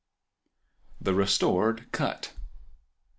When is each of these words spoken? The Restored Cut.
The 0.99 1.13
Restored 1.13 1.91
Cut. 1.91 2.33